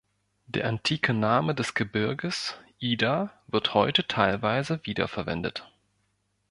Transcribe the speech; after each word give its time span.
Der 0.47 0.65
antike 0.65 1.13
Name 1.13 1.53
des 1.53 1.75
Gebirges 1.75 2.57
"Ida" 2.79 3.39
wird 3.45 3.75
heute 3.75 4.07
teilweise 4.07 4.79
wieder 4.83 5.07
verwendet. 5.07 5.71